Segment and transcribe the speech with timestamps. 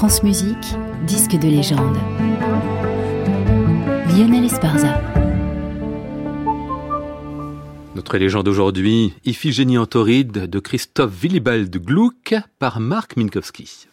[0.00, 0.56] France Musique,
[1.06, 1.98] disque de légende.
[4.08, 4.98] Lionel Esparza.
[7.94, 13.88] Notre légende aujourd'hui, Iphigénie en tauride de Christophe Willibald Gluck par Marc Minkowski.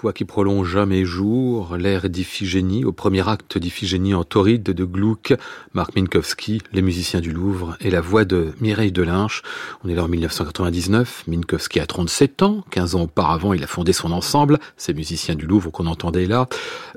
[0.00, 5.34] Toi qui prolongea mes jours, l'air d'Iphigénie, au premier acte d'Iphigénie en tauride de Gluck,
[5.74, 9.42] Marc Minkowski, les musiciens du Louvre, et la voix de Mireille Delinche.
[9.84, 13.92] On est là en 1999, Minkowski a 37 ans, 15 ans auparavant il a fondé
[13.92, 16.48] son ensemble, ces musiciens du Louvre qu'on entendait là,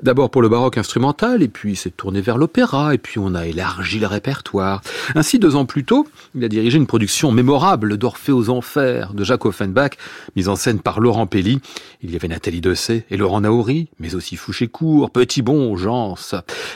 [0.02, 3.46] d'abord pour le baroque instrumental, et puis s'est tourné vers l'opéra, et puis on a
[3.46, 4.80] élargi le répertoire.
[5.14, 9.24] Ainsi, deux ans plus tôt, il a dirigé une production mémorable d'Orphée aux Enfers de
[9.24, 9.98] Jacques Offenbach,
[10.36, 11.60] mise en scène par Laurent Pelly.
[12.02, 16.16] Il y avait Nathalie Dessay, et Laurent Naouri, mais aussi Fouché-Court, Petit Bon, Jans.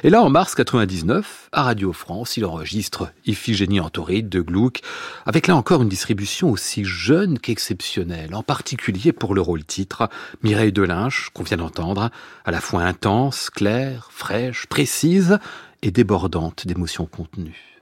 [0.02, 4.80] Et là, en mars 99, à Radio France, il enregistre Iphigénie en de Gluck,
[5.26, 10.08] avec là encore une distribution aussi jeune qu'exceptionnelle, en particulier pour le rôle titre,
[10.42, 12.10] Mireille Delinche, qu'on vient d'entendre,
[12.44, 15.38] à la fois intense, claire, fraîche, précise
[15.82, 17.80] et débordante d'émotions contenues.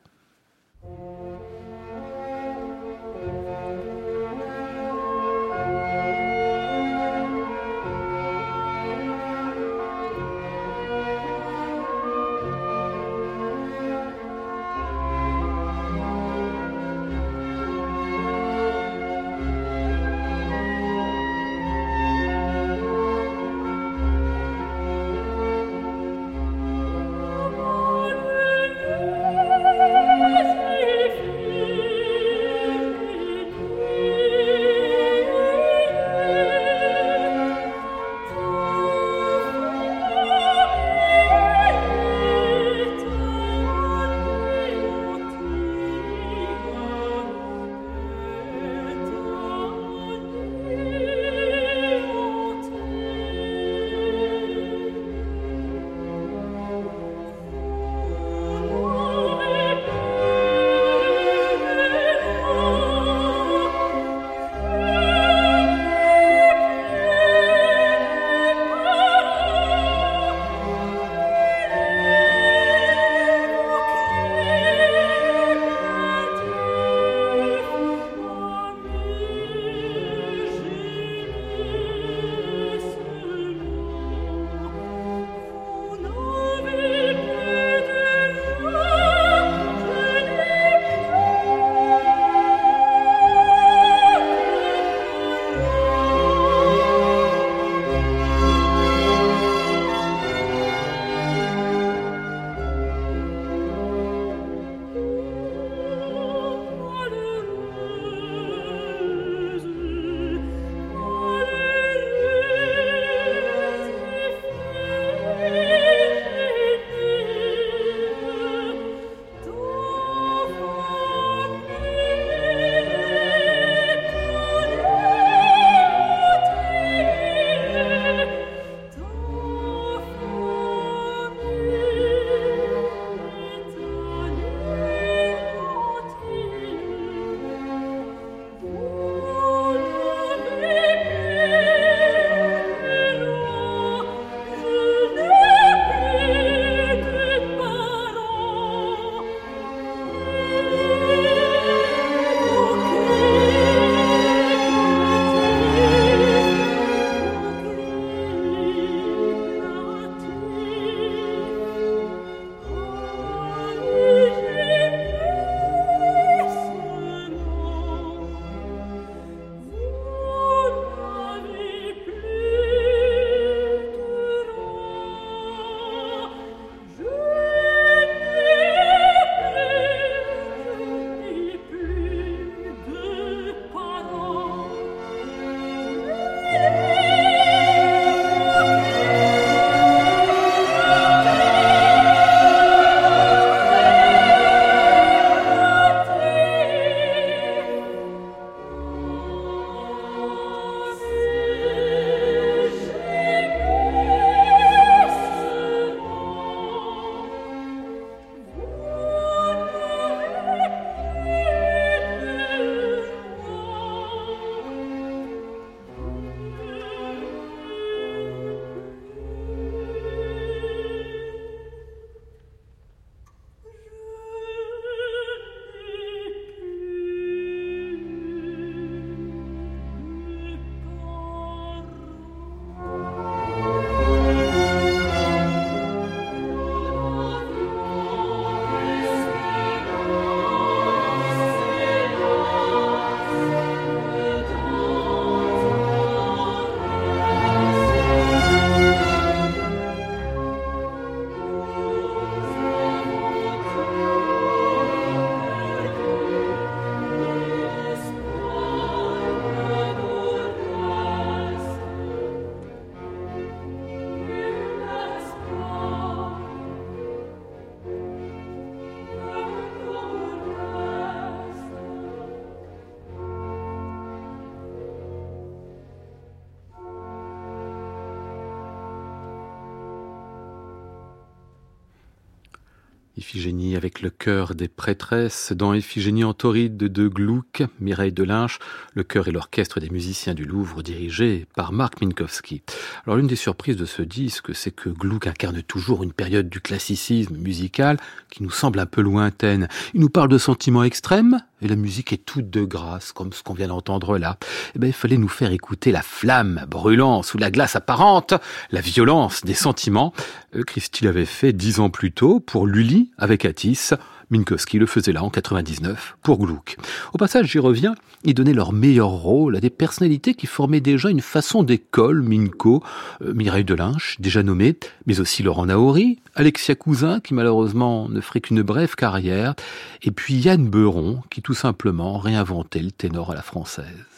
[283.27, 288.61] Iphigénie avec le cœur des prêtresses, dans Iphigénie en tauride de Gluck, Mireille Delinche,
[288.95, 292.63] le chœur et l'orchestre des musiciens du Louvre dirigé par Marc Minkowski.
[293.05, 296.61] Alors l'une des surprises de ce disque, c'est que Gluck incarne toujours une période du
[296.61, 297.97] classicisme musical
[298.31, 299.67] qui nous semble un peu lointaine.
[299.93, 303.43] Il nous parle de sentiments extrêmes, et la musique est toute de grâce, comme ce
[303.43, 304.36] qu'on vient d'entendre là.
[304.75, 308.34] Eh ben, il fallait nous faire écouter la flamme brûlant sous la glace apparente,
[308.70, 310.13] la violence des sentiments.
[310.55, 313.91] Euh, Christy l'avait fait dix ans plus tôt pour Lully avec Atis.
[314.31, 316.77] Minkowski le faisait là en 99 pour Gluck.
[317.13, 321.11] Au passage, j'y reviens, ils donnaient leur meilleur rôle à des personnalités qui formaient déjà
[321.11, 322.83] une façon d'école, Minko,
[323.23, 328.41] euh, Mireille Delinche, déjà nommée, mais aussi Laurent Naori, Alexia Cousin, qui malheureusement ne ferait
[328.41, 329.55] qu'une brève carrière,
[330.03, 334.16] et puis Yann Beuron, qui tout simplement réinventait le ténor à la française.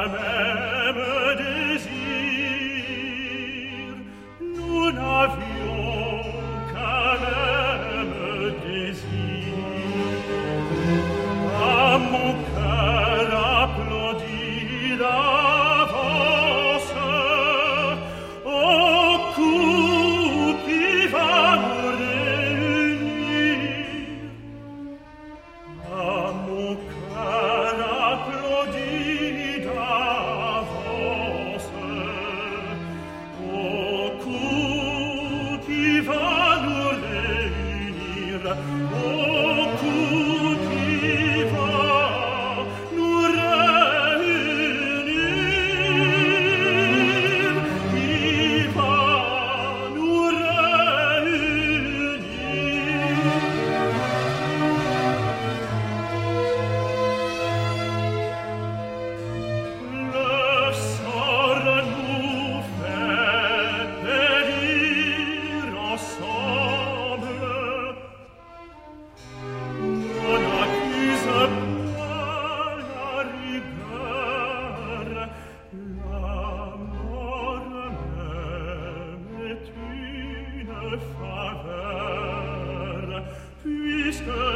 [0.00, 0.29] Amen.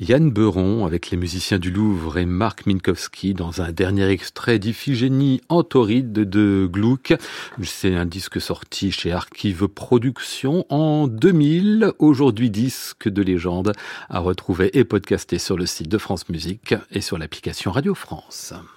[0.00, 5.40] Yann Beuron avec les musiciens du Louvre et Marc Minkowski dans un dernier extrait d'Iphigénie
[5.48, 7.14] en tauride de Gluck.
[7.62, 11.92] C'est un disque sorti chez Archive Productions en 2000.
[12.00, 13.72] Aujourd'hui disque de légende
[14.08, 18.52] à retrouver et podcaster sur le site de France Musique et sur l'application Radio France.